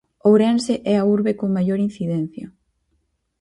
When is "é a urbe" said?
0.93-1.37